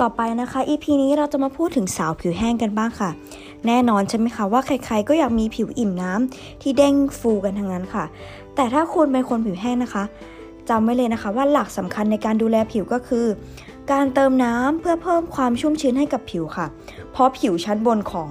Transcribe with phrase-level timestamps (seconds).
[0.00, 3.10] ต่อไปนะคะ EP นี้เราจะมาพูดถึงสาวผิวแห้งกันบ้างค่ะ
[3.66, 8.04] แน่นอนใช่ไหมคะว่าใครๆก็อยากมีผิวอิ่มน้ำที่เด้งฟูกันทั้งนั้นค่ะ
[8.54, 10.04] แต่ถ้าคุณเป็นคนผิวแห้งนะคะ
[10.68, 13.26] จำไว้เลยนะคะ ว่าหลักสำคัญในการดูแลผิวก็คือ
[13.92, 16.66] การเติมน้ำเพื่อเพิ่มความชุ่มชื้นให้กับผิวค่ะ
[17.12, 18.28] เพราะผิวชั้นบนของ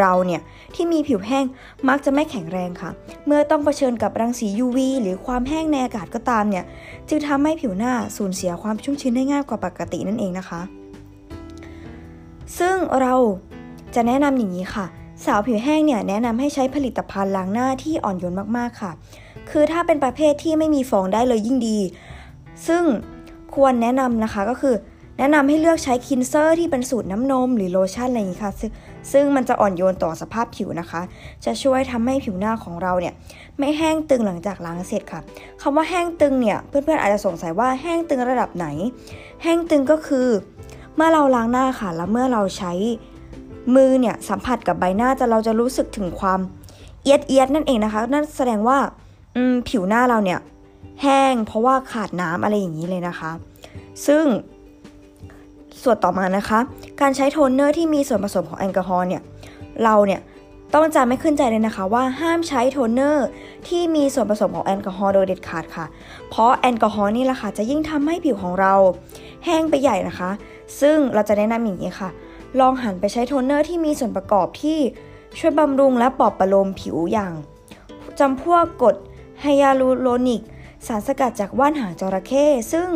[0.00, 0.42] เราเนี่ย
[0.74, 1.44] ที่มีผิวแห้ง
[1.88, 2.90] มักจะไม่แข็งแรงค่ะ
[3.26, 6.64] เมื่อต้องเผชิญกับรังสี UV หรือความแห้งในอากาศก็ตามเนี่ย
[7.08, 10.62] จึงทำให้ผิวหน้าสูญเสียความชุ่มชื้นได้ง่ายกว่าปกตินั่นเองนะคะ
[12.58, 13.14] ซึ่งเรา
[13.94, 14.86] จะแนะนำอย่างนี้ค่ะ
[15.24, 18.92] สาวผิวแห้งเนี่ยแนะนำให้ใช้ผลิตภัณฑ์ล้างหน้าที่อ่อนโยนมากๆค่ะ
[19.50, 21.78] คือถ้าเป็นประเภทที่ไม่มีฟองได้เลยยิ่งดี
[22.66, 22.84] ซึ่ง
[23.54, 24.74] ควรแนะนำนะคะก็คือ
[25.18, 28.52] แนะนำให้เลือกใช้คินเซอร์ที่เป็นสูตรน้ำนมหรือโลชั่นอะไรอย่างนี้ค่ะ
[29.12, 31.00] ซึ่งมันจะอ่อนโยนต่อสภาพผิวนะคะ
[31.44, 33.14] จะช่วยทำให้ผิวหน้าของเราเนี่ย
[33.58, 35.20] ไม่แห้งตึงหลังจากล้างเสร็จค่ะ
[35.62, 38.66] คำว่าแห้งตึงเนี่ยเพื่อนๆอาจจะสงสัยว่าแห้งตึงระดับไหน
[39.42, 40.28] แห้งตึงก็คือ
[40.96, 42.72] เมื่อเราล้างหน้าค่ะ แล้วเมื่อเราใช้
[43.74, 46.40] มือเนี่ยสัมผัสกับใบหน้าจะเราจะรู้สึกถึงความ
[47.02, 48.78] เอี๊ยดเอี๊ยดนั่นเองนะคะ นั่นแสดงว่า
[49.68, 50.40] ผิวหน้าเราเนี่ย
[51.02, 53.30] แห้งเพราะว่าขาดน้ำอะไรอย่างนี้เลยนะคะ
[54.06, 54.24] ซึ่ง
[55.82, 56.58] ส่วนต่อมานะคะ
[57.00, 59.22] การใช้โทนเนอร์ที่มีส่วนผสมของแอลกอฮอล์เนี่ย
[59.84, 60.20] เราเนี่ย
[60.74, 63.26] ต้องจำให้ขึ้นใจเลยนะคะว่าห้ามใช้โทนเนอร์
[63.68, 65.86] ที่มีส่วนผสมของแอลกอฮอล์โดยเด็ดขาดค่ะ
[66.30, 68.74] เพราะแอลกอฮอล์นี่แหละค่ะจะยิ่งทำให้ผิวของเรา
[69.44, 70.30] แห้งไปใหญ่นะคะ
[70.80, 72.10] ซึ่งเราจะแนะนำอย่างนี้ค่ะ
[72.60, 74.78] ลองหันไปใช้โทนเนอร์ที่มีส่วนประกอบที่
[75.38, 77.32] ช่วยบำรุงและปลอบประโลมผิวอย่าง
[78.18, 78.96] จำพวกกรด
[79.40, 80.42] hyaluronic
[80.86, 82.88] สารสกัดจากว่านหางจระเข้ซึ่ง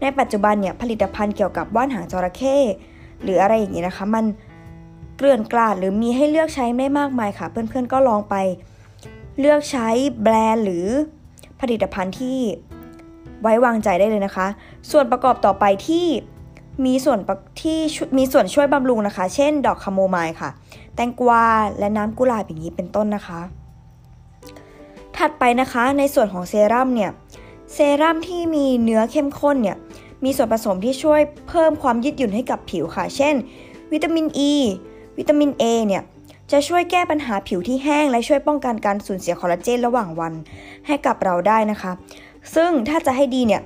[0.00, 2.56] ในปัจจุบันเนี่ยผลิตภัณฑ์เกี่ยวกับว่านหางจระเข้
[3.22, 4.24] หรืออะไรอย่างนี้นะคะ มัน
[5.22, 8.34] เกลื่อนกลาดหรือมีให้เลือกใช้ไม่มากมายค่ะ เพื่อนๆก็ลองไป
[9.38, 9.88] เลือกใช้
[10.22, 10.86] แบรนด์หรือ
[11.60, 12.38] ผลิตภัณฑ์ที่
[13.42, 14.46] ไว้วางใจได้เลยนะคะ
[14.90, 16.06] ส่วนประกอบต่อไปที่
[16.84, 17.18] มีส่วน
[17.60, 17.78] ที่
[18.18, 20.50] มีส่วนช่วยบำรุงนะคะ เช่น ดอกคาโมไมล์ค่ะ
[20.94, 21.44] แตงกวา
[21.78, 23.40] และน้ำกุหลาบอย่างนี้เป็นต้นนะคะ
[25.16, 27.10] ถัดไปนะคะในส่วนของเซรั่มเนี่ย
[27.72, 29.76] เซรั่มที่มีเนื้อเข้มข้นเนี่ย
[30.24, 33.34] มีส่วนผสมที่ช่วยเพิ่มความยืดหยุ่นให้กับผิวค่ะ เช่น
[33.92, 34.54] วิตามินอ e, ี
[35.18, 36.02] วิตามิน A เนี่ย
[36.52, 40.32] จะช่วยแก้ปัญหาผิวที่แห้งและช่วยป้องกันการสูญเสียคอลลาเจนระหว่างวัน
[40.86, 41.92] ให้กับเราได้นะคะ
[42.54, 43.62] ซึ่งถ้าจะให้ดีเนี่ย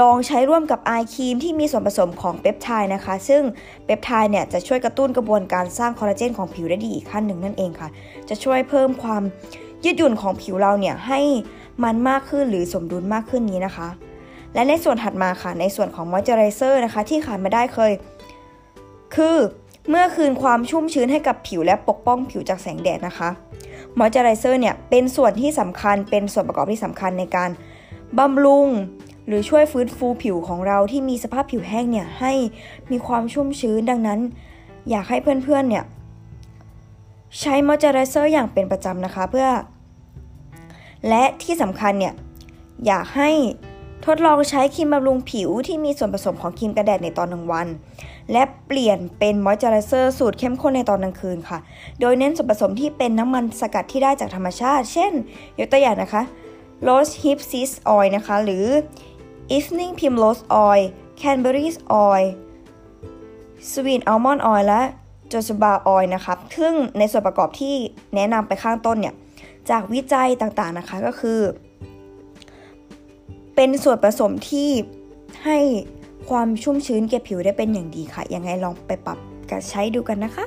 [0.00, 3.42] ลองใช้ร่วมกับไอครีมที่มีส่วนผสมของเปปไทด์นะคะ ซึ่ง
[3.84, 7.88] เปปไทด์เนี่ยจะช่วยกระตุ้นกระบวนการสร้างคอลลาเจนของผิวได้ดีอีกขั้นหนึ่งนั่นเองค่ะ
[8.28, 9.22] จะช่วยเพิ่มความ
[9.84, 11.20] ยืดหยุ่นของผิวเราเนี่ยให้
[11.84, 13.88] มันมากขึ้นหรือสมดุลมากขึ้นนี้นะคะ
[14.54, 17.92] และในส่วนถัดมาค่ะ ในส่วนของมอยเจอไรเซอร์นะคะ ที่ขาดไม่ได้เลย
[19.14, 19.36] คือ
[19.88, 23.30] เพื่อคืนความชุ่มชื้นให้กับผิวและปกป้องผิวจากแสงแดดนะคะ
[23.98, 27.50] มอยเจอไรเซอร์เนี่ยเป็นส่วนที่สำคัญเป็นส่วนประกอบที่สำคัญในการ
[28.18, 28.68] บำรุง
[29.26, 32.32] หรือช่วยฟื้นฟูผิวของเราที่มีสภาพผิวแห้งเนี่ยให้
[32.90, 34.20] มีความชุ่มชื้นดังนั้น
[34.90, 35.84] อยากให้เพื่อนๆเนี่ย
[37.40, 39.48] ใช้มอยเจอไรเซอร์อย่างเป็นประจำนะคะเพื่อ
[41.08, 42.14] และที่สำคัญเนี่ย
[42.86, 43.30] อยากให้
[44.06, 47.68] ทดลองใช้ครีมบำรุงผิวที่มีส่วนผสมของครีมกันแดดในตอนกลางวัน
[48.32, 51.58] และเปลี่ยนเป็นมอยเจอไรเซอร์สูตรเข้มข้นในตอนกลางคืนค่ะ
[52.00, 55.12] โดยเน้นส่วนผสมที่เป็นน้ำมันสกัดที่ได้จากธรรมชาติ เช่น
[55.58, 56.22] ยกตัวอย่างนะคะ
[56.86, 58.66] Rose Hip Seed Oil นะคะ หรือ
[59.56, 60.82] Evening Primrose Oil
[61.20, 62.26] Cranberries Oil
[63.70, 64.82] Sweet Almond Oil และ
[65.32, 67.74] Jojoba Oil นะคะซึ่งในส่วนประกอบที่
[68.14, 69.14] แนะนำไปข้างต้นเนี่ย
[69.70, 71.40] จากวิจัยต่างๆนะคะก็คือ
[73.54, 74.68] เป็นส่วนผสมที่
[75.44, 75.58] ให้
[76.30, 79.18] ความชุ่มชื้นแก่ผิวได้เป็นอย่างดีค่ะ ยังไงลองไปปรับ
[79.50, 80.44] กันใช้ดูกันนะคะ